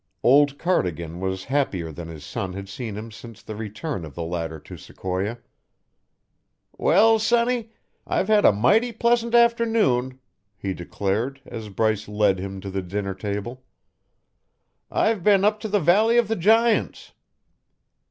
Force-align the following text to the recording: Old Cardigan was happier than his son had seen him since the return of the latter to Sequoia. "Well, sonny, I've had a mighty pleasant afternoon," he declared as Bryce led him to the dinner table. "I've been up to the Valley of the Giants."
Old 0.23 0.57
Cardigan 0.57 1.19
was 1.19 1.43
happier 1.43 1.91
than 1.91 2.07
his 2.07 2.25
son 2.25 2.53
had 2.53 2.67
seen 2.67 2.97
him 2.97 3.11
since 3.11 3.43
the 3.43 3.55
return 3.55 4.03
of 4.03 4.15
the 4.15 4.23
latter 4.23 4.59
to 4.59 4.75
Sequoia. 4.75 5.37
"Well, 6.75 7.19
sonny, 7.19 7.69
I've 8.07 8.27
had 8.27 8.43
a 8.43 8.51
mighty 8.51 8.91
pleasant 8.93 9.35
afternoon," 9.35 10.19
he 10.57 10.73
declared 10.73 11.39
as 11.45 11.69
Bryce 11.69 12.07
led 12.07 12.39
him 12.39 12.59
to 12.61 12.71
the 12.71 12.81
dinner 12.81 13.13
table. 13.13 13.63
"I've 14.89 15.23
been 15.23 15.45
up 15.45 15.59
to 15.59 15.67
the 15.67 15.79
Valley 15.79 16.17
of 16.17 16.29
the 16.29 16.35
Giants." 16.35 17.11